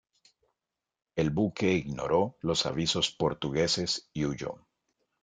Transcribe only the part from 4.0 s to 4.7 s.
y huyó.